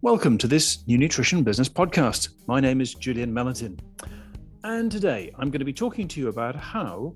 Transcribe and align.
Welcome 0.00 0.38
to 0.38 0.46
this 0.46 0.86
New 0.86 0.96
Nutrition 0.96 1.42
Business 1.42 1.68
Podcast. 1.68 2.28
My 2.46 2.60
name 2.60 2.80
is 2.80 2.94
Julian 2.94 3.32
Mellentin. 3.32 3.80
And 4.62 4.92
today 4.92 5.32
I'm 5.36 5.50
going 5.50 5.58
to 5.58 5.64
be 5.64 5.72
talking 5.72 6.06
to 6.06 6.20
you 6.20 6.28
about 6.28 6.54
how 6.54 7.12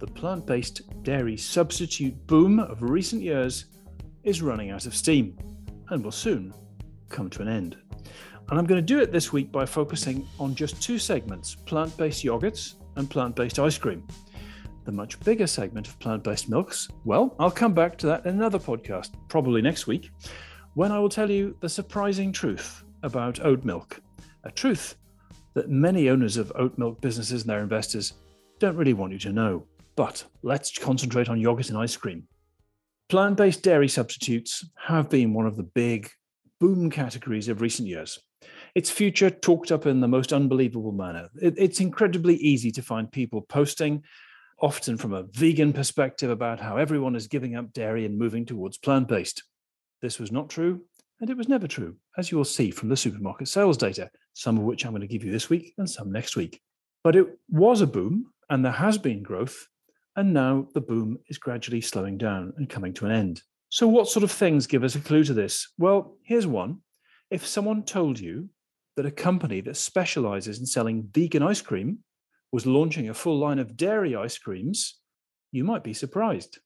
the 0.00 0.08
plant 0.08 0.44
based 0.44 0.82
dairy 1.04 1.36
substitute 1.36 2.26
boom 2.26 2.58
of 2.58 2.82
recent 2.82 3.22
years 3.22 3.66
is 4.24 4.42
running 4.42 4.72
out 4.72 4.84
of 4.84 4.96
steam 4.96 5.38
and 5.90 6.02
will 6.02 6.10
soon 6.10 6.52
come 7.08 7.30
to 7.30 7.40
an 7.40 7.46
end. 7.46 7.76
And 8.50 8.58
I'm 8.58 8.66
going 8.66 8.84
to 8.84 8.94
do 8.94 8.98
it 8.98 9.12
this 9.12 9.32
week 9.32 9.52
by 9.52 9.64
focusing 9.64 10.26
on 10.40 10.56
just 10.56 10.82
two 10.82 10.98
segments 10.98 11.54
plant 11.54 11.96
based 11.96 12.24
yogurts 12.24 12.74
and 12.96 13.08
plant 13.08 13.36
based 13.36 13.60
ice 13.60 13.78
cream. 13.78 14.04
The 14.86 14.92
much 14.92 15.20
bigger 15.20 15.46
segment 15.46 15.86
of 15.86 16.00
plant 16.00 16.24
based 16.24 16.48
milks, 16.48 16.88
well, 17.04 17.36
I'll 17.38 17.48
come 17.48 17.74
back 17.74 17.96
to 17.98 18.08
that 18.08 18.26
in 18.26 18.34
another 18.34 18.58
podcast, 18.58 19.10
probably 19.28 19.62
next 19.62 19.86
week 19.86 20.10
when 20.74 20.90
I 20.90 20.98
will 20.98 21.08
tell 21.08 21.30
you 21.30 21.56
the 21.60 21.68
surprising 21.68 22.32
truth 22.32 22.82
about 23.02 23.44
oat 23.44 23.64
milk, 23.64 24.00
a 24.42 24.50
truth 24.50 24.96
that 25.54 25.70
many 25.70 26.08
owners 26.08 26.36
of 26.36 26.52
oat 26.56 26.76
milk 26.78 27.00
businesses 27.00 27.42
and 27.42 27.50
their 27.50 27.60
investors 27.60 28.14
don't 28.58 28.76
really 28.76 28.92
want 28.92 29.12
you 29.12 29.18
to 29.20 29.32
know. 29.32 29.66
But 29.96 30.24
let's 30.42 30.76
concentrate 30.76 31.28
on 31.28 31.40
yogurt 31.40 31.68
and 31.68 31.78
ice 31.78 31.96
cream. 31.96 32.26
Plant 33.08 33.36
based 33.36 33.62
dairy 33.62 33.88
substitutes 33.88 34.68
have 34.76 35.08
been 35.08 35.32
one 35.32 35.46
of 35.46 35.56
the 35.56 35.62
big 35.62 36.10
boom 36.58 36.90
categories 36.90 37.48
of 37.48 37.60
recent 37.60 37.86
years. 37.86 38.18
Its 38.74 38.90
future 38.90 39.30
talked 39.30 39.70
up 39.70 39.86
in 39.86 40.00
the 40.00 40.08
most 40.08 40.32
unbelievable 40.32 40.92
manner. 40.92 41.28
it's 41.36 41.80
incredibly 41.80 42.34
easy 42.36 42.72
to 42.72 42.82
find 42.82 43.10
people 43.12 43.42
posting, 43.42 44.02
often 44.60 44.96
from 44.96 45.12
a 45.12 45.22
vegan 45.22 45.72
perspective, 45.72 46.30
about 46.30 46.58
how 46.58 46.76
everyone 46.76 47.14
is 47.14 47.28
giving 47.28 47.54
up 47.54 47.72
dairy 47.72 48.04
and 48.04 48.18
moving 48.18 48.44
towards 48.44 48.76
plant 48.76 49.06
based. 49.06 49.42
This 50.02 50.18
was 50.18 50.32
not 50.32 50.50
true, 50.50 50.80
and 51.20 51.30
it 51.30 51.36
was 51.36 51.48
never 51.48 51.66
true, 51.66 51.96
as 52.18 52.30
you 52.30 52.36
will 52.36 52.44
see 52.44 52.70
from 52.70 52.88
the 52.88 52.96
supermarket 52.96 53.48
sales 53.48 53.76
data, 53.76 54.10
some 54.34 54.58
of 54.58 54.64
which 54.64 54.84
I'm 54.84 54.92
going 54.92 55.00
to 55.00 55.06
give 55.06 55.24
you 55.24 55.32
this 55.32 55.48
week 55.48 55.72
and 55.78 55.88
some 55.88 56.12
next 56.12 56.36
week. 56.36 56.60
But 57.02 57.16
it 57.16 57.26
was 57.48 57.80
a 57.80 57.86
boom, 57.86 58.32
and 58.50 58.64
there 58.64 58.72
has 58.72 58.98
been 58.98 59.22
growth, 59.22 59.66
and 60.16 60.32
now 60.32 60.68
the 60.74 60.80
boom 60.80 61.18
is 61.28 61.38
gradually 61.38 61.80
slowing 61.80 62.18
down 62.18 62.52
and 62.56 62.68
coming 62.68 62.92
to 62.94 63.06
an 63.06 63.12
end. 63.12 63.42
So, 63.68 63.88
what 63.88 64.08
sort 64.08 64.22
of 64.22 64.30
things 64.30 64.66
give 64.66 64.84
us 64.84 64.94
a 64.94 65.00
clue 65.00 65.24
to 65.24 65.34
this? 65.34 65.72
Well, 65.78 66.16
here's 66.22 66.46
one. 66.46 66.78
If 67.30 67.46
someone 67.46 67.82
told 67.82 68.20
you 68.20 68.48
that 68.96 69.06
a 69.06 69.10
company 69.10 69.60
that 69.62 69.76
specializes 69.76 70.60
in 70.60 70.66
selling 70.66 71.08
vegan 71.12 71.42
ice 71.42 71.60
cream 71.60 71.98
was 72.52 72.66
launching 72.66 73.08
a 73.08 73.14
full 73.14 73.38
line 73.38 73.58
of 73.58 73.76
dairy 73.76 74.14
ice 74.14 74.38
creams, 74.38 75.00
you 75.50 75.64
might 75.64 75.82
be 75.82 75.92
surprised. 75.92 76.58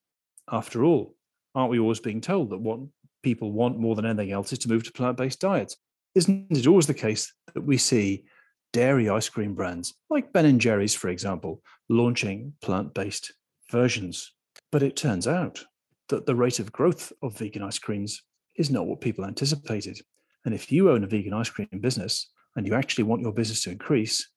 After 0.51 0.85
all, 0.85 1.15
aren't 1.55 1.71
we 1.71 1.79
always 1.79 2.01
being 2.01 2.21
told 2.21 2.51
that 2.51 2.61
what 2.61 2.81
people 3.23 3.53
want 3.53 3.79
more 3.79 3.95
than 3.95 4.07
anything 4.07 4.33
else 4.33 4.53
is 4.53 4.59
to 4.61 4.69
move 4.69 4.85
to 4.85 4.93
plant 4.93 5.17
based 5.17 5.41
diets. 5.41 5.77
Isn't 6.15 6.47
it 6.51 6.67
always 6.67 6.87
the 6.87 6.95
case 6.95 7.33
that 7.55 7.63
we 7.63 7.77
see 7.77 8.25
dairy 8.73 9.09
ice 9.09 9.29
cream 9.29 9.55
brands 9.55 9.95
like 10.11 10.33
Ben 10.33 10.47
and 10.47 10.61
Jerry's, 10.61 10.95
for 10.95 11.09
example, 11.09 11.63
launching 11.89 12.55
plant 12.61 12.95
based 12.95 13.33
versions? 13.71 14.33
But 14.71 14.83
it 14.83 14.97
turns 14.97 15.27
out 15.27 15.65
that 16.09 16.27
the 16.27 16.35
rate 16.35 16.59
of 16.59 16.73
growth 16.73 17.13
of 17.23 17.37
vegan 17.37 17.63
ice 17.63 17.79
creams 17.79 18.23
is 18.57 18.71
not 18.71 18.87
what 18.87 19.01
people 19.01 19.25
anticipated. 19.25 20.01
And 20.45 20.55
if 20.55 20.73
you 20.73 20.91
own 20.91 21.05
a 21.05 21.07
vegan 21.07 21.35
ice 21.35 21.51
cream 21.51 21.69
business 21.81 22.31
and 22.57 22.67
you 22.67 22.75
actually 22.75 23.05
want 23.05 23.23
your 23.23 23.33
business 23.33 23.63
to 23.63 23.71
increase, 23.71 24.29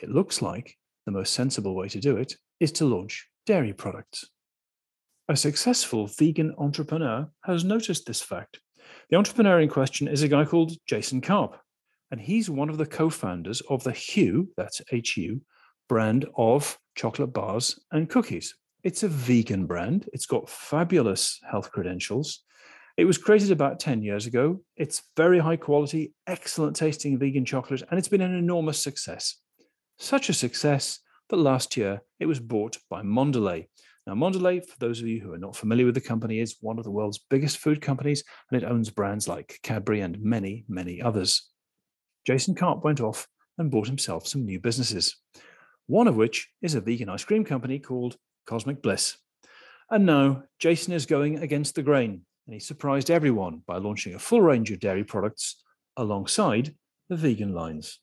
it 0.00 0.10
looks 0.10 0.42
like 0.42 0.76
the 1.06 1.12
most 1.12 1.32
sensible 1.32 1.74
way 1.74 1.88
to 1.88 2.00
do 2.00 2.16
it 2.16 2.34
is 2.60 2.72
to 2.72 2.84
launch 2.84 3.28
dairy 3.46 3.72
products. 3.72 4.26
A 5.28 5.36
successful 5.36 6.08
vegan 6.08 6.52
entrepreneur 6.58 7.30
has 7.44 7.62
noticed 7.62 8.06
this 8.06 8.20
fact. 8.20 8.58
The 9.08 9.16
entrepreneur 9.16 9.60
in 9.60 9.68
question 9.68 10.08
is 10.08 10.22
a 10.22 10.28
guy 10.28 10.44
called 10.44 10.72
Jason 10.88 11.20
Karp, 11.20 11.60
and 12.10 12.20
he's 12.20 12.50
one 12.50 12.68
of 12.68 12.76
the 12.76 12.86
co 12.86 13.08
founders 13.08 13.60
of 13.70 13.84
the 13.84 13.92
Hu, 13.92 14.48
that's 14.56 14.80
HU, 14.90 15.40
brand 15.88 16.26
of 16.36 16.76
chocolate 16.96 17.32
bars 17.32 17.78
and 17.92 18.10
cookies. 18.10 18.56
It's 18.82 19.04
a 19.04 19.08
vegan 19.08 19.66
brand, 19.66 20.08
it's 20.12 20.26
got 20.26 20.50
fabulous 20.50 21.38
health 21.48 21.70
credentials. 21.70 22.42
It 22.96 23.04
was 23.04 23.16
created 23.16 23.52
about 23.52 23.78
10 23.78 24.02
years 24.02 24.26
ago. 24.26 24.60
It's 24.76 25.04
very 25.16 25.38
high 25.38 25.56
quality, 25.56 26.14
excellent 26.26 26.74
tasting 26.74 27.16
vegan 27.16 27.44
chocolate, 27.44 27.84
and 27.88 27.96
it's 27.96 28.08
been 28.08 28.20
an 28.22 28.34
enormous 28.34 28.82
success. 28.82 29.36
Such 30.00 30.28
a 30.28 30.34
success 30.34 30.98
that 31.28 31.36
last 31.36 31.76
year 31.76 32.02
it 32.18 32.26
was 32.26 32.40
bought 32.40 32.76
by 32.90 33.02
Mondelez, 33.02 33.66
now, 34.06 34.14
Mondelez, 34.14 34.66
for 34.66 34.78
those 34.80 35.00
of 35.00 35.06
you 35.06 35.20
who 35.20 35.32
are 35.32 35.38
not 35.38 35.54
familiar 35.54 35.86
with 35.86 35.94
the 35.94 36.00
company, 36.00 36.40
is 36.40 36.56
one 36.60 36.76
of 36.78 36.84
the 36.84 36.90
world's 36.90 37.20
biggest 37.30 37.58
food 37.58 37.80
companies, 37.80 38.24
and 38.50 38.60
it 38.60 38.66
owns 38.66 38.90
brands 38.90 39.28
like 39.28 39.60
Cadbury 39.62 40.00
and 40.00 40.20
many, 40.20 40.64
many 40.68 41.00
others. 41.00 41.48
Jason 42.26 42.56
Karp 42.56 42.82
went 42.82 43.00
off 43.00 43.28
and 43.58 43.70
bought 43.70 43.86
himself 43.86 44.26
some 44.26 44.44
new 44.44 44.58
businesses, 44.58 45.16
one 45.86 46.08
of 46.08 46.16
which 46.16 46.48
is 46.62 46.74
a 46.74 46.80
vegan 46.80 47.08
ice 47.08 47.24
cream 47.24 47.44
company 47.44 47.78
called 47.78 48.16
Cosmic 48.44 48.82
Bliss. 48.82 49.18
And 49.88 50.04
now 50.04 50.44
Jason 50.58 50.92
is 50.94 51.06
going 51.06 51.38
against 51.38 51.76
the 51.76 51.82
grain, 51.82 52.22
and 52.46 52.54
he 52.54 52.58
surprised 52.58 53.08
everyone 53.08 53.62
by 53.68 53.76
launching 53.76 54.14
a 54.14 54.18
full 54.18 54.40
range 54.40 54.72
of 54.72 54.80
dairy 54.80 55.04
products 55.04 55.62
alongside 55.96 56.74
the 57.08 57.16
vegan 57.16 57.54
lines. 57.54 58.00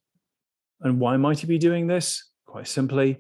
And 0.80 1.02
why 1.02 1.18
might 1.18 1.40
he 1.40 1.48
be 1.48 1.58
doing 1.58 1.88
this? 1.88 2.30
Quite 2.46 2.70
simply, 2.70 3.18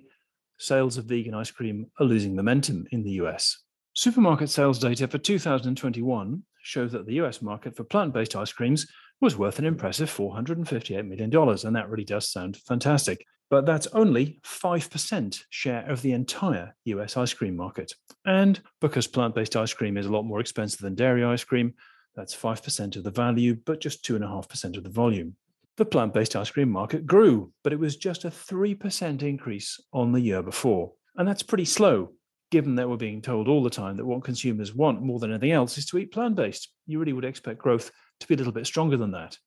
sales 0.59 0.97
of 0.97 1.05
vegan 1.05 1.33
ice 1.33 1.49
cream 1.49 1.87
are 1.99 2.05
losing 2.05 2.35
momentum 2.35 2.85
in 2.91 3.01
the 3.01 3.11
US. 3.21 3.63
Supermarket 3.93 4.49
sales 4.49 4.77
data 4.77 5.07
for 5.07 5.17
2021 5.17 6.43
show 6.61 6.87
that 6.87 7.05
the 7.05 7.15
US 7.15 7.41
market 7.41 7.75
for 7.75 7.83
plant 7.83 8.13
based 8.13 8.35
ice 8.35 8.51
creams 8.51 8.85
was 9.21 9.37
worth 9.37 9.59
an 9.59 9.65
impressive 9.65 10.09
$458 10.09 11.07
million, 11.07 11.35
and 11.35 11.75
that 11.75 11.89
really 11.89 12.05
does 12.05 12.29
sound 12.29 12.57
fantastic. 12.57 13.25
But 13.49 13.65
that's 13.65 13.87
only 13.87 14.39
5% 14.45 15.43
share 15.49 15.89
of 15.89 16.01
the 16.01 16.11
entire 16.11 16.75
US 16.85 17.17
ice 17.17 17.33
cream 17.33 17.55
market. 17.55 17.93
And 18.25 18.59
because 18.79 19.07
plant 19.07 19.35
based 19.35 19.55
ice 19.55 19.73
cream 19.73 19.97
is 19.97 20.05
a 20.05 20.11
lot 20.11 20.23
more 20.23 20.39
expensive 20.39 20.79
than 20.79 20.95
dairy 20.95 21.23
ice 21.23 21.43
cream, 21.43 21.73
that's 22.15 22.35
5% 22.35 22.95
of 22.95 23.03
the 23.03 23.11
value, 23.11 23.55
but 23.65 23.81
just 23.81 24.05
2.5% 24.05 24.77
of 24.77 24.83
the 24.83 24.89
volume 24.89 25.35
the 25.79 25.85
plant 25.85 26.13
based 26.13 26.35
ice 26.35 26.51
cream 26.51 26.69
market 26.69 27.07
grew, 27.07 27.51
but 27.63 27.73
it 27.73 27.79
was 27.79 27.95
just 27.95 28.25
a 28.25 28.29
3% 28.29 29.23
increase 29.23 29.79
on 29.93 30.11
the 30.11 30.19
year 30.19 30.43
before. 30.43 30.91
And 31.15 31.27
that's 31.27 31.41
pretty 31.41 31.65
slow, 31.65 32.11
given 32.51 32.75
that 32.75 32.89
we're 32.89 32.97
being 32.97 33.21
told 33.21 33.47
all 33.47 33.63
the 33.63 33.69
time 33.69 33.95
that 33.97 34.05
what 34.05 34.23
consumers 34.23 34.75
want 34.75 35.01
more 35.01 35.19
than 35.19 35.31
anything 35.31 35.51
else 35.51 35.77
is 35.77 35.85
to 35.87 35.97
eat 35.97 36.11
plant 36.11 36.35
based. 36.35 36.69
You 36.85 36.99
really 36.99 37.13
would 37.13 37.25
expect 37.25 37.59
growth 37.59 37.91
to 38.19 38.27
be 38.27 38.33
a 38.33 38.37
little 38.37 38.51
bit 38.51 38.67
stronger 38.67 38.97
than 38.97 39.11
that. 39.11 39.37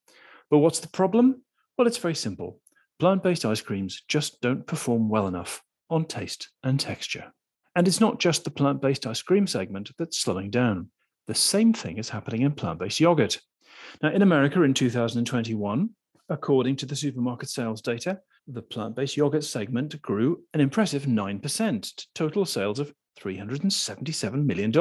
But 0.50 0.58
what's 0.58 0.80
the 0.80 0.88
problem? 0.88 1.42
Well, 1.76 1.86
it's 1.86 1.98
very 1.98 2.14
simple. 2.14 2.60
Plant 2.98 3.22
based 3.22 3.44
ice 3.44 3.60
creams 3.60 4.02
just 4.08 4.40
don't 4.40 4.66
perform 4.66 5.10
well 5.10 5.26
enough 5.26 5.62
on 5.90 6.06
taste 6.06 6.48
and 6.64 6.80
texture. 6.80 7.32
And 7.76 7.86
it's 7.86 8.00
not 8.00 8.20
just 8.20 8.44
the 8.44 8.50
plant 8.50 8.80
based 8.80 9.06
ice 9.06 9.20
cream 9.20 9.46
segment 9.46 9.90
that's 9.98 10.18
slowing 10.18 10.50
down. 10.50 10.90
The 11.26 11.34
same 11.34 11.74
thing 11.74 11.98
is 11.98 12.08
happening 12.08 12.40
in 12.40 12.52
plant 12.52 12.78
based 12.78 13.00
yogurt. 13.00 13.38
Now, 14.02 14.10
in 14.10 14.22
America 14.22 14.62
in 14.62 14.72
2021, 14.72 15.90
According 16.32 16.76
to 16.76 16.86
the 16.86 16.96
supermarket 16.96 17.50
sales 17.50 17.82
data, 17.82 18.18
the 18.46 18.62
plant 18.62 18.96
based 18.96 19.18
yogurt 19.18 19.44
segment 19.44 20.00
grew 20.00 20.42
an 20.54 20.62
impressive 20.62 21.02
9% 21.02 21.94
to 21.94 22.06
total 22.14 22.46
sales 22.46 22.78
of 22.78 22.90
$377 23.20 24.46
million. 24.46 24.72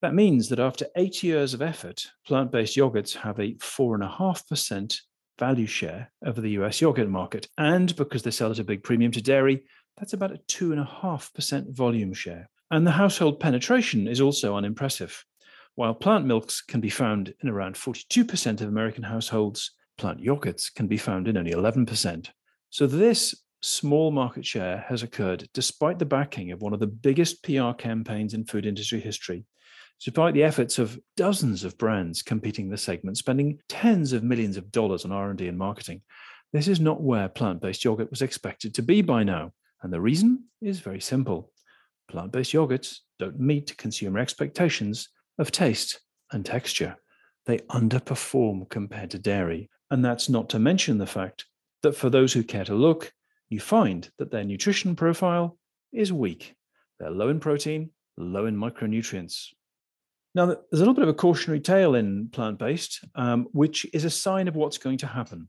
That 0.00 0.14
means 0.14 0.48
that 0.48 0.58
after 0.58 0.86
eight 0.96 1.22
years 1.22 1.52
of 1.52 1.60
effort, 1.60 2.06
plant 2.26 2.50
based 2.50 2.78
yogurts 2.78 3.14
have 3.14 3.38
a 3.38 3.56
4.5% 3.56 4.96
value 5.38 5.66
share 5.66 6.10
over 6.24 6.40
the 6.40 6.52
US 6.52 6.80
yogurt 6.80 7.10
market. 7.10 7.46
And 7.58 7.94
because 7.94 8.22
they 8.22 8.30
sell 8.30 8.50
at 8.50 8.58
a 8.58 8.64
big 8.64 8.82
premium 8.82 9.12
to 9.12 9.20
dairy, 9.20 9.64
that's 9.98 10.14
about 10.14 10.32
a 10.32 10.40
2.5% 10.48 11.76
volume 11.76 12.14
share. 12.14 12.48
And 12.70 12.86
the 12.86 12.92
household 12.92 13.38
penetration 13.38 14.08
is 14.08 14.22
also 14.22 14.56
unimpressive. 14.56 15.26
While 15.74 15.92
plant 15.92 16.24
milks 16.24 16.62
can 16.62 16.80
be 16.80 16.88
found 16.88 17.34
in 17.42 17.50
around 17.50 17.74
42% 17.74 18.62
of 18.62 18.68
American 18.68 19.02
households, 19.02 19.72
plant 20.00 20.22
yogurts 20.22 20.74
can 20.74 20.86
be 20.86 20.96
found 20.96 21.28
in 21.28 21.36
only 21.36 21.52
11%. 21.52 22.30
So 22.70 22.86
this 22.86 23.34
small 23.60 24.10
market 24.10 24.46
share 24.46 24.82
has 24.88 25.02
occurred 25.02 25.46
despite 25.52 25.98
the 25.98 26.06
backing 26.06 26.52
of 26.52 26.62
one 26.62 26.72
of 26.72 26.80
the 26.80 26.86
biggest 26.86 27.42
PR 27.42 27.72
campaigns 27.72 28.32
in 28.32 28.46
food 28.46 28.64
industry 28.64 28.98
history, 28.98 29.44
despite 30.02 30.32
the 30.32 30.42
efforts 30.42 30.78
of 30.78 30.98
dozens 31.18 31.64
of 31.64 31.76
brands 31.76 32.22
competing 32.22 32.64
in 32.64 32.70
the 32.70 32.78
segment, 32.78 33.18
spending 33.18 33.58
tens 33.68 34.14
of 34.14 34.22
millions 34.22 34.56
of 34.56 34.72
dollars 34.72 35.04
on 35.04 35.12
R&D 35.12 35.46
and 35.46 35.58
marketing. 35.58 36.00
This 36.54 36.66
is 36.66 36.80
not 36.80 37.02
where 37.02 37.28
plant-based 37.28 37.84
yogurt 37.84 38.08
was 38.10 38.22
expected 38.22 38.72
to 38.74 38.82
be 38.82 39.02
by 39.02 39.22
now, 39.22 39.52
and 39.82 39.92
the 39.92 40.00
reason 40.00 40.44
is 40.62 40.80
very 40.80 41.00
simple. 41.00 41.52
Plant-based 42.08 42.54
yogurts 42.54 43.00
don't 43.18 43.38
meet 43.38 43.76
consumer 43.76 44.18
expectations 44.18 45.10
of 45.38 45.52
taste 45.52 46.00
and 46.32 46.46
texture. 46.46 46.96
They 47.44 47.58
underperform 47.58 48.70
compared 48.70 49.10
to 49.10 49.18
dairy, 49.18 49.68
and 49.90 50.04
that's 50.04 50.28
not 50.28 50.48
to 50.50 50.58
mention 50.58 50.98
the 50.98 51.06
fact 51.06 51.46
that 51.82 51.96
for 51.96 52.10
those 52.10 52.32
who 52.32 52.42
care 52.42 52.64
to 52.64 52.74
look, 52.74 53.12
you 53.48 53.60
find 53.60 54.08
that 54.18 54.30
their 54.30 54.44
nutrition 54.44 54.94
profile 54.94 55.58
is 55.92 56.12
weak. 56.12 56.54
They're 56.98 57.10
low 57.10 57.28
in 57.28 57.40
protein, 57.40 57.90
low 58.16 58.46
in 58.46 58.56
micronutrients. 58.56 59.48
Now, 60.34 60.46
there's 60.46 60.58
a 60.72 60.76
little 60.76 60.94
bit 60.94 61.02
of 61.02 61.08
a 61.08 61.14
cautionary 61.14 61.60
tale 61.60 61.96
in 61.96 62.28
plant 62.28 62.58
based, 62.58 63.04
um, 63.16 63.48
which 63.52 63.84
is 63.92 64.04
a 64.04 64.10
sign 64.10 64.46
of 64.46 64.54
what's 64.54 64.78
going 64.78 64.98
to 64.98 65.06
happen. 65.06 65.48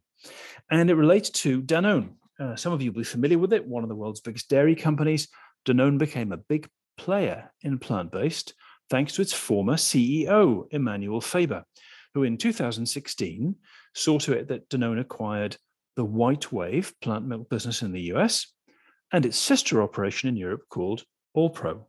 And 0.72 0.90
it 0.90 0.96
relates 0.96 1.30
to 1.30 1.62
Danone. 1.62 2.14
Uh, 2.40 2.56
some 2.56 2.74
of 2.74 2.82
you 2.82 2.92
will 2.92 3.02
be 3.02 3.06
familiar 3.06 3.38
with 3.38 3.54
it, 3.54 3.68
one 3.68 3.84
of 3.84 3.90
the 3.90 3.96
world's 3.96 4.22
biggest 4.22 4.50
dairy 4.50 4.76
companies. 4.76 5.28
Danone 5.66 6.00
became 6.00 6.32
a 6.32 6.38
big 6.38 6.68
player 6.98 7.52
in 7.62 7.78
plant 7.78 8.12
based 8.12 8.54
thanks 8.92 9.14
to 9.14 9.22
its 9.22 9.32
former 9.32 9.76
CEO, 9.76 10.66
Emmanuel 10.72 11.22
Faber, 11.22 11.64
who 12.14 12.24
in 12.24 12.38
2016 12.38 13.56
saw 13.94 14.18
to 14.20 14.34
it 14.34 14.48
that 14.48 14.70
Danone 14.70 15.00
acquired 15.00 15.58
the 15.96 16.06
White 16.06 16.52
Wave 16.52 16.94
plant 17.02 17.26
milk 17.26 17.50
business 17.50 17.82
in 17.82 17.92
the 17.92 18.14
US 18.14 18.48
and 19.12 19.26
its 19.26 19.38
sister 19.38 19.82
operation 19.82 20.30
in 20.30 20.36
Europe 20.36 20.64
called 20.70 21.04
Alpro. 21.36 21.86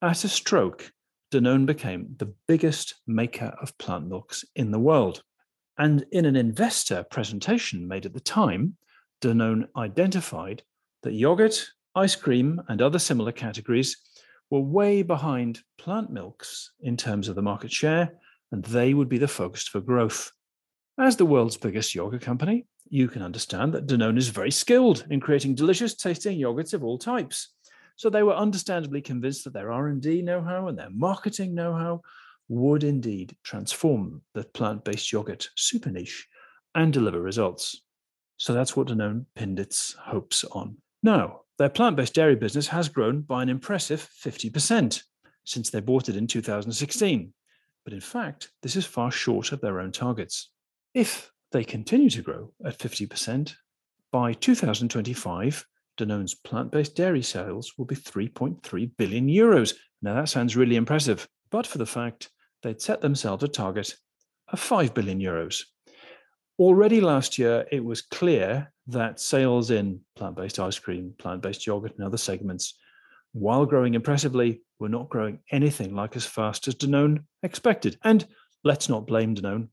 At 0.00 0.24
a 0.24 0.28
stroke, 0.28 0.92
Danone 1.32 1.66
became 1.66 2.14
the 2.18 2.32
biggest 2.46 2.94
maker 3.06 3.56
of 3.60 3.76
plant 3.78 4.06
milks 4.06 4.44
in 4.54 4.70
the 4.70 4.78
world. 4.78 5.22
And 5.78 6.04
in 6.12 6.26
an 6.26 6.36
investor 6.36 7.04
presentation 7.10 7.88
made 7.88 8.06
at 8.06 8.14
the 8.14 8.20
time, 8.20 8.76
Danone 9.20 9.66
identified 9.76 10.62
that 11.02 11.14
yogurt, 11.14 11.66
ice 11.96 12.14
cream, 12.14 12.62
and 12.68 12.80
other 12.80 12.98
similar 12.98 13.32
categories 13.32 13.96
were 14.50 14.60
way 14.60 15.02
behind 15.02 15.60
plant 15.78 16.10
milks 16.10 16.70
in 16.80 16.96
terms 16.96 17.28
of 17.28 17.34
the 17.34 17.42
market 17.42 17.72
share, 17.72 18.12
and 18.52 18.64
they 18.64 18.94
would 18.94 19.08
be 19.08 19.18
the 19.18 19.26
focus 19.26 19.66
for 19.66 19.80
growth. 19.80 20.30
As 20.96 21.16
the 21.16 21.26
world's 21.26 21.56
biggest 21.56 21.92
yogurt 21.94 22.22
company, 22.22 22.66
you 22.88 23.08
can 23.08 23.20
understand 23.20 23.74
that 23.74 23.88
Danone 23.88 24.16
is 24.16 24.28
very 24.28 24.52
skilled 24.52 25.04
in 25.10 25.18
creating 25.18 25.56
delicious 25.56 25.96
tasting 25.96 26.38
yogurts 26.38 26.72
of 26.72 26.84
all 26.84 26.98
types. 26.98 27.48
So 27.96 28.08
they 28.08 28.22
were 28.22 28.36
understandably 28.36 29.00
convinced 29.00 29.42
that 29.44 29.52
their 29.52 29.72
R&D 29.72 30.22
know-how 30.22 30.68
and 30.68 30.78
their 30.78 30.90
marketing 30.90 31.52
know-how 31.52 32.02
would 32.48 32.84
indeed 32.84 33.36
transform 33.42 34.22
the 34.34 34.44
plant-based 34.44 35.10
yogurt 35.10 35.48
super 35.56 35.90
niche 35.90 36.28
and 36.76 36.92
deliver 36.92 37.20
results. 37.20 37.82
So 38.36 38.52
that's 38.52 38.76
what 38.76 38.86
Danone 38.86 39.26
pinned 39.34 39.58
its 39.58 39.94
hopes 39.94 40.44
on. 40.44 40.76
Now, 41.02 41.40
their 41.58 41.70
plant-based 41.70 42.14
dairy 42.14 42.36
business 42.36 42.68
has 42.68 42.88
grown 42.88 43.22
by 43.22 43.42
an 43.42 43.48
impressive 43.48 44.08
50% 44.24 45.02
since 45.44 45.70
they 45.70 45.80
bought 45.80 46.08
it 46.08 46.16
in 46.16 46.28
2016. 46.28 47.32
But 47.84 47.92
in 47.92 48.00
fact, 48.00 48.50
this 48.62 48.76
is 48.76 48.86
far 48.86 49.10
short 49.10 49.50
of 49.50 49.60
their 49.60 49.80
own 49.80 49.90
targets. 49.90 50.50
If 50.94 51.32
they 51.50 51.64
continue 51.64 52.08
to 52.10 52.22
grow 52.22 52.52
at 52.64 52.78
50%, 52.78 53.54
by 54.12 54.32
2025, 54.32 55.66
Danone's 55.98 56.34
plant 56.34 56.70
based 56.70 56.94
dairy 56.94 57.22
sales 57.22 57.72
will 57.76 57.84
be 57.84 57.96
3.3 57.96 58.90
billion 58.96 59.28
euros. 59.28 59.74
Now, 60.02 60.14
that 60.14 60.28
sounds 60.28 60.56
really 60.56 60.76
impressive, 60.76 61.28
but 61.50 61.66
for 61.66 61.78
the 61.78 61.86
fact 61.86 62.30
they'd 62.62 62.80
set 62.80 63.00
themselves 63.00 63.42
a 63.42 63.48
target 63.48 63.96
of 64.48 64.60
5 64.60 64.94
billion 64.94 65.18
euros. 65.18 65.64
Already 66.60 67.00
last 67.00 67.38
year, 67.38 67.66
it 67.72 67.84
was 67.84 68.02
clear 68.02 68.72
that 68.86 69.18
sales 69.18 69.72
in 69.72 70.00
plant 70.14 70.36
based 70.36 70.60
ice 70.60 70.78
cream, 70.78 71.12
plant 71.18 71.42
based 71.42 71.66
yogurt, 71.66 71.96
and 71.96 72.06
other 72.06 72.16
segments, 72.16 72.74
while 73.32 73.66
growing 73.66 73.94
impressively, 73.94 74.62
were 74.78 74.88
not 74.88 75.08
growing 75.08 75.40
anything 75.50 75.94
like 75.94 76.14
as 76.14 76.24
fast 76.24 76.68
as 76.68 76.76
Danone 76.76 77.24
expected. 77.42 77.98
And 78.04 78.24
let's 78.62 78.88
not 78.88 79.08
blame 79.08 79.34
Danone. 79.34 79.68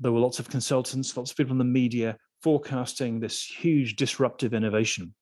There 0.00 0.12
were 0.12 0.20
lots 0.20 0.38
of 0.38 0.48
consultants, 0.48 1.16
lots 1.16 1.30
of 1.30 1.36
people 1.36 1.52
in 1.52 1.58
the 1.58 1.64
media 1.64 2.16
forecasting 2.42 3.20
this 3.20 3.42
huge 3.44 3.96
disruptive 3.96 4.52
innovation. 4.52 5.14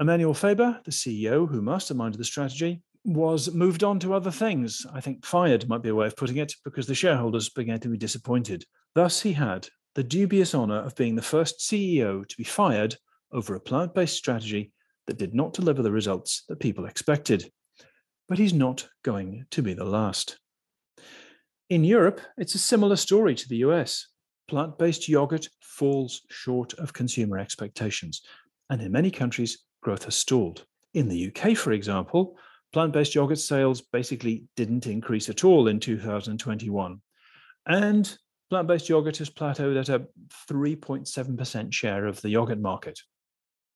Emmanuel 0.00 0.34
Faber, 0.34 0.80
the 0.84 0.90
CEO 0.90 1.48
who 1.48 1.62
masterminded 1.62 2.18
the 2.18 2.24
strategy, 2.24 2.82
was 3.04 3.54
moved 3.54 3.82
on 3.82 3.98
to 4.00 4.14
other 4.14 4.30
things. 4.30 4.84
I 4.92 5.00
think 5.00 5.24
fired 5.24 5.68
might 5.68 5.82
be 5.82 5.88
a 5.88 5.94
way 5.94 6.06
of 6.06 6.16
putting 6.16 6.36
it, 6.36 6.52
because 6.64 6.86
the 6.86 6.94
shareholders 6.94 7.48
began 7.48 7.80
to 7.80 7.88
be 7.88 7.96
disappointed. 7.96 8.64
Thus, 8.94 9.20
he 9.20 9.32
had 9.32 9.68
the 9.94 10.04
dubious 10.04 10.54
honor 10.54 10.80
of 10.80 10.94
being 10.94 11.16
the 11.16 11.22
first 11.22 11.60
CEO 11.60 12.26
to 12.26 12.36
be 12.36 12.44
fired 12.44 12.96
over 13.32 13.54
a 13.54 13.60
plant 13.60 13.94
based 13.94 14.16
strategy 14.16 14.72
that 15.06 15.18
did 15.18 15.34
not 15.34 15.54
deliver 15.54 15.82
the 15.82 15.90
results 15.90 16.44
that 16.48 16.60
people 16.60 16.86
expected. 16.86 17.50
But 18.28 18.38
he's 18.38 18.52
not 18.52 18.88
going 19.02 19.46
to 19.50 19.62
be 19.62 19.74
the 19.74 19.84
last. 19.84 20.38
In 21.70 21.84
Europe, 21.84 22.22
it's 22.38 22.54
a 22.54 22.58
similar 22.58 22.96
story 22.96 23.34
to 23.34 23.48
the 23.48 23.58
US. 23.58 24.06
Plant 24.48 24.78
based 24.78 25.06
yogurt 25.06 25.48
falls 25.60 26.22
short 26.30 26.72
of 26.74 26.94
consumer 26.94 27.36
expectations, 27.36 28.22
and 28.70 28.80
in 28.80 28.90
many 28.90 29.10
countries, 29.10 29.64
growth 29.82 30.04
has 30.04 30.14
stalled. 30.14 30.64
In 30.94 31.08
the 31.08 31.26
UK, 31.28 31.54
for 31.54 31.72
example, 31.72 32.38
plant 32.72 32.94
based 32.94 33.14
yogurt 33.14 33.38
sales 33.38 33.82
basically 33.82 34.44
didn't 34.56 34.86
increase 34.86 35.28
at 35.28 35.44
all 35.44 35.68
in 35.68 35.78
2021. 35.78 37.02
And 37.66 38.18
plant 38.48 38.66
based 38.66 38.88
yogurt 38.88 39.18
has 39.18 39.28
plateaued 39.28 39.78
at 39.78 39.90
a 39.90 40.06
3.7% 40.48 41.72
share 41.72 42.06
of 42.06 42.18
the 42.22 42.30
yogurt 42.30 42.60
market. 42.60 42.98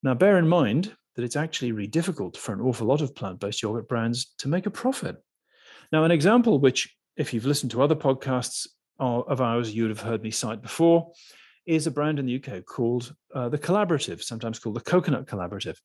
Now, 0.01 0.15
bear 0.15 0.39
in 0.39 0.47
mind 0.47 0.95
that 1.15 1.23
it's 1.23 1.35
actually 1.35 1.71
really 1.73 1.87
difficult 1.87 2.37
for 2.37 2.53
an 2.53 2.61
awful 2.61 2.87
lot 2.87 3.01
of 3.01 3.13
plant 3.13 3.39
based 3.39 3.61
yogurt 3.61 3.87
brands 3.87 4.33
to 4.39 4.47
make 4.47 4.65
a 4.65 4.71
profit. 4.71 5.17
Now, 5.91 6.05
an 6.05 6.11
example 6.11 6.57
which, 6.57 6.91
if 7.17 7.33
you've 7.33 7.45
listened 7.45 7.71
to 7.71 7.81
other 7.81 7.95
podcasts 7.95 8.67
of 8.99 9.41
ours, 9.41 9.73
you'd 9.73 9.89
have 9.89 9.99
heard 9.99 10.23
me 10.23 10.31
cite 10.31 10.61
before, 10.61 11.11
is 11.65 11.87
a 11.87 11.91
brand 11.91 12.19
in 12.19 12.25
the 12.25 12.43
UK 12.43 12.65
called 12.65 13.13
uh, 13.33 13.49
the 13.49 13.57
Collaborative, 13.57 14.21
sometimes 14.21 14.59
called 14.59 14.75
the 14.75 14.81
Coconut 14.81 15.25
Collaborative. 15.25 15.77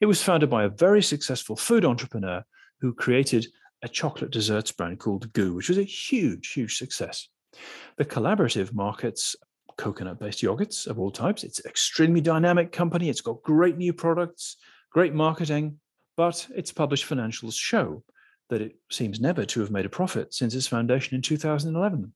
It 0.00 0.06
was 0.06 0.22
founded 0.22 0.50
by 0.50 0.64
a 0.64 0.68
very 0.68 1.02
successful 1.02 1.56
food 1.56 1.84
entrepreneur 1.84 2.42
who 2.80 2.94
created 2.94 3.46
a 3.82 3.88
chocolate 3.88 4.30
desserts 4.30 4.72
brand 4.72 4.98
called 4.98 5.32
Gu, 5.32 5.54
which 5.54 5.68
was 5.68 5.78
a 5.78 5.82
huge, 5.82 6.52
huge 6.52 6.76
success. 6.76 7.28
The 7.96 8.04
Collaborative 8.04 8.72
markets 8.72 9.36
coconut 9.76 10.18
based 10.18 10.42
yogurts 10.42 10.86
of 10.86 10.98
all 10.98 11.10
types. 11.10 11.44
It's 11.44 11.60
an 11.60 11.70
extremely 11.70 12.20
dynamic 12.20 12.72
company. 12.72 13.08
It's 13.08 13.20
got 13.20 13.42
great 13.42 13.78
new 13.78 13.92
products, 13.92 14.56
great 14.90 15.14
marketing, 15.14 15.78
but 16.16 16.46
its 16.54 16.72
published 16.72 17.08
financials 17.08 17.54
show 17.54 18.02
that 18.48 18.62
it 18.62 18.76
seems 18.90 19.20
never 19.20 19.44
to 19.44 19.60
have 19.60 19.70
made 19.70 19.86
a 19.86 19.90
profit 19.90 20.32
since 20.34 20.54
its 20.54 20.66
foundation 20.66 21.14
in 21.14 21.22
2011. 21.22 22.12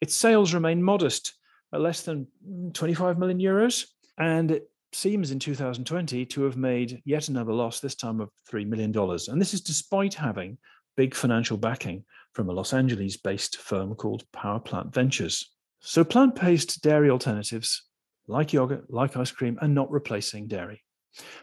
Its 0.00 0.14
sales 0.14 0.54
remain 0.54 0.82
modest 0.82 1.34
at 1.72 1.80
less 1.80 2.02
than 2.02 2.26
mm, 2.46 2.74
25 2.74 3.18
million 3.18 3.38
euros. 3.38 3.86
And 4.18 4.50
it 4.50 4.70
seems 4.92 5.30
in 5.30 5.38
2020 5.38 6.26
to 6.26 6.42
have 6.42 6.56
made 6.56 7.00
yet 7.04 7.28
another 7.28 7.52
loss, 7.52 7.80
this 7.80 7.94
time 7.94 8.20
of 8.20 8.30
$3 8.50 8.66
million. 8.66 8.94
And 8.96 9.40
this 9.40 9.54
is 9.54 9.60
despite 9.60 10.14
having 10.14 10.58
big 10.96 11.14
financial 11.14 11.56
backing 11.56 12.04
from 12.34 12.48
a 12.48 12.52
Los 12.52 12.72
Angeles 12.72 13.16
based 13.16 13.56
firm 13.56 13.94
called 13.94 14.24
Power 14.32 14.60
Plant 14.60 14.92
Ventures. 14.92 15.50
So, 15.80 16.04
plant 16.04 16.34
based 16.34 16.82
dairy 16.82 17.08
alternatives, 17.08 17.84
like 18.26 18.52
yogurt, 18.52 18.90
like 18.90 19.16
ice 19.16 19.30
cream, 19.30 19.58
are 19.62 19.68
not 19.68 19.90
replacing 19.90 20.46
dairy. 20.46 20.82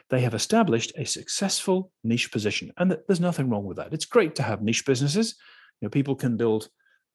They 0.10 0.22
have 0.22 0.34
established 0.34 0.94
a 0.98 1.06
successful 1.06 1.92
niche 2.04 2.32
position, 2.32 2.72
and 2.78 2.98
there's 3.08 3.20
nothing 3.20 3.50
wrong 3.50 3.66
with 3.66 3.78
that. 3.78 3.94
It's 3.94 4.06
great 4.06 4.36
to 4.36 4.44
have 4.44 4.62
niche 4.62 4.86
businesses. 4.86 5.36
You 5.82 5.86
know, 5.86 5.90
people 5.90 6.16
can 6.16 6.38
build 6.38 6.70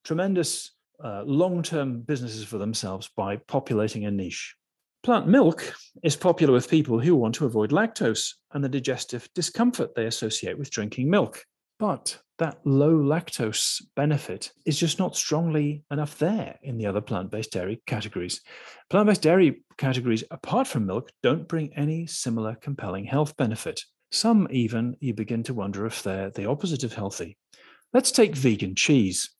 tremendous 0.04 0.72
uh, 1.02 1.22
long 1.24 1.62
term 1.62 2.00
businesses 2.02 2.44
for 2.44 2.58
themselves 2.58 3.10
by 3.16 3.36
populating 3.36 4.04
a 4.04 4.10
niche. 4.10 4.54
Plant 5.02 5.26
milk 5.26 5.74
is 6.04 6.14
popular 6.14 6.52
with 6.52 6.70
people 6.70 7.00
who 7.00 7.16
want 7.16 7.34
to 7.36 7.46
avoid 7.46 7.70
lactose 7.70 8.34
and 8.52 8.62
the 8.62 8.68
digestive 8.68 9.28
discomfort 9.34 9.94
they 9.94 10.06
associate 10.06 10.56
with 10.56 10.70
drinking 10.70 11.10
milk. 11.10 11.44
But 11.82 12.20
that 12.38 12.60
low 12.64 12.94
lactose 12.94 13.82
benefit 13.96 14.52
is 14.64 14.78
just 14.78 15.00
not 15.00 15.16
strongly 15.16 15.82
enough 15.90 16.16
there 16.16 16.56
in 16.62 16.78
the 16.78 16.86
other 16.86 17.00
plant 17.00 17.32
based 17.32 17.50
dairy 17.50 17.82
categories. 17.88 18.40
Plant 18.88 19.08
based 19.08 19.22
dairy 19.22 19.64
categories, 19.78 20.22
apart 20.30 20.68
from 20.68 20.86
milk, 20.86 21.10
don't 21.24 21.48
bring 21.48 21.74
any 21.74 22.06
similar 22.06 22.54
compelling 22.54 23.04
health 23.04 23.36
benefit. 23.36 23.82
Some 24.12 24.46
even 24.52 24.94
you 25.00 25.12
begin 25.12 25.42
to 25.42 25.54
wonder 25.54 25.84
if 25.84 26.04
they're 26.04 26.30
the 26.30 26.48
opposite 26.48 26.84
of 26.84 26.92
healthy. 26.92 27.36
Let's 27.92 28.12
take 28.12 28.36
vegan 28.36 28.76
cheese. 28.76 29.30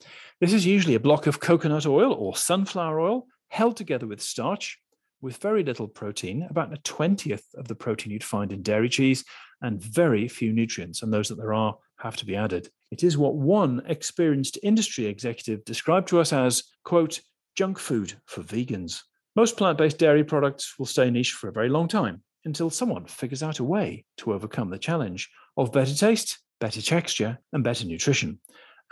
This 0.40 0.52
is 0.52 0.66
usually 0.66 0.96
a 0.96 1.00
block 1.00 1.28
of 1.28 1.38
coconut 1.38 1.86
oil 1.86 2.12
or 2.12 2.34
sunflower 2.34 2.98
oil 2.98 3.26
held 3.50 3.76
together 3.76 4.08
with 4.08 4.20
starch 4.20 4.80
with 5.20 5.36
very 5.36 5.62
little 5.62 5.86
protein, 5.86 6.44
about 6.50 6.74
a 6.74 6.80
20th 6.82 7.54
of 7.54 7.68
the 7.68 7.76
protein 7.76 8.12
you'd 8.12 8.24
find 8.24 8.52
in 8.52 8.62
dairy 8.62 8.88
cheese, 8.88 9.24
and 9.60 9.80
very 9.80 10.26
few 10.26 10.52
nutrients, 10.52 11.02
and 11.02 11.12
those 11.12 11.28
that 11.28 11.36
there 11.36 11.54
are 11.54 11.76
have 12.02 12.16
to 12.16 12.26
be 12.26 12.36
added. 12.36 12.68
It 12.90 13.04
is 13.04 13.16
what 13.16 13.36
one 13.36 13.82
experienced 13.86 14.58
industry 14.62 15.06
executive 15.06 15.64
described 15.64 16.08
to 16.08 16.20
us 16.20 16.32
as, 16.32 16.64
quote, 16.84 17.20
junk 17.56 17.78
food 17.78 18.14
for 18.26 18.42
vegans. 18.42 19.00
Most 19.36 19.56
plant 19.56 19.78
based 19.78 19.98
dairy 19.98 20.24
products 20.24 20.78
will 20.78 20.86
stay 20.86 21.10
niche 21.10 21.32
for 21.32 21.48
a 21.48 21.52
very 21.52 21.68
long 21.68 21.88
time 21.88 22.22
until 22.44 22.70
someone 22.70 23.06
figures 23.06 23.42
out 23.42 23.60
a 23.60 23.64
way 23.64 24.04
to 24.18 24.32
overcome 24.32 24.68
the 24.68 24.78
challenge 24.78 25.30
of 25.56 25.72
better 25.72 25.94
taste, 25.94 26.38
better 26.60 26.82
texture, 26.82 27.38
and 27.52 27.62
better 27.62 27.86
nutrition. 27.86 28.40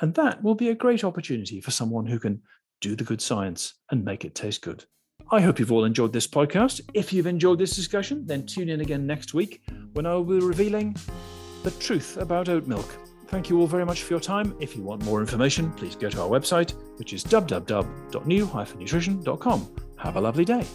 And 0.00 0.14
that 0.14 0.42
will 0.42 0.54
be 0.54 0.70
a 0.70 0.74
great 0.74 1.04
opportunity 1.04 1.60
for 1.60 1.72
someone 1.72 2.06
who 2.06 2.18
can 2.18 2.40
do 2.80 2.96
the 2.96 3.04
good 3.04 3.20
science 3.20 3.74
and 3.90 4.04
make 4.04 4.24
it 4.24 4.34
taste 4.34 4.62
good. 4.62 4.84
I 5.32 5.40
hope 5.40 5.58
you've 5.58 5.72
all 5.72 5.84
enjoyed 5.84 6.12
this 6.12 6.26
podcast. 6.26 6.80
If 6.94 7.12
you've 7.12 7.26
enjoyed 7.26 7.58
this 7.58 7.76
discussion, 7.76 8.24
then 8.26 8.46
tune 8.46 8.68
in 8.68 8.80
again 8.80 9.06
next 9.06 9.34
week 9.34 9.62
when 9.92 10.06
I 10.06 10.14
will 10.14 10.24
be 10.24 10.40
revealing 10.40 10.96
the 11.62 11.70
truth 11.72 12.16
about 12.16 12.48
oat 12.48 12.66
milk. 12.66 12.96
Thank 13.28 13.48
you 13.48 13.60
all 13.60 13.68
very 13.68 13.86
much 13.86 14.02
for 14.02 14.14
your 14.14 14.20
time. 14.20 14.56
If 14.58 14.74
you 14.76 14.82
want 14.82 15.04
more 15.04 15.20
information, 15.20 15.70
please 15.72 15.94
go 15.94 16.10
to 16.10 16.22
our 16.22 16.28
website, 16.28 16.74
which 16.98 17.12
is 17.12 17.22
www.new-nutrition.com. 17.24 19.68
Have 19.98 20.16
a 20.16 20.20
lovely 20.20 20.44
day. 20.44 20.66